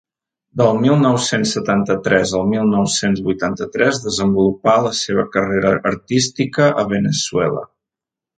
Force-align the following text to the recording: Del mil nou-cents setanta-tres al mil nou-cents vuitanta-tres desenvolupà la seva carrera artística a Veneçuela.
Del 0.59 0.77
mil 0.83 0.93
nou-cents 1.01 1.51
setanta-tres 1.55 2.33
al 2.39 2.47
mil 2.53 2.65
nou-cents 2.77 3.21
vuitanta-tres 3.27 4.01
desenvolupà 4.07 4.75
la 4.87 4.95
seva 5.01 5.27
carrera 5.37 5.75
artística 5.93 6.73
a 6.85 6.89
Veneçuela. 6.97 7.65